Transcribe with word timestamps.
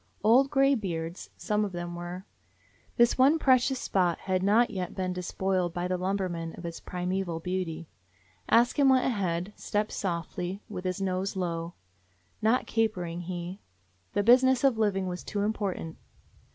Old 0.23 0.49
gray 0.49 0.73
beards, 0.73 1.29
some 1.37 1.63
of 1.63 1.73
them 1.73 1.93
were. 1.93 2.25
This 2.97 3.19
one 3.19 3.37
precious 3.37 3.77
spot 3.79 4.17
had 4.21 4.41
not 4.41 4.71
yet 4.71 4.95
been 4.95 5.13
despoiled 5.13 5.75
by 5.75 5.87
the 5.87 5.95
lum 5.95 6.17
bermen 6.17 6.55
of 6.57 6.65
its 6.65 6.79
primeval 6.79 7.39
beauty. 7.39 7.87
Ask 8.49 8.79
Him 8.79 8.89
went 8.89 9.05
ahead, 9.05 9.53
stepping 9.55 9.91
softly, 9.93 10.63
with 10.67 10.85
his 10.85 11.03
nose 11.03 11.35
low. 11.35 11.75
Not 12.41 12.65
capering, 12.65 13.19
he. 13.21 13.59
The 14.13 14.23
business 14.23 14.63
of 14.63 14.79
living 14.79 15.05
was 15.05 15.23
too 15.23 15.41
important. 15.41 15.97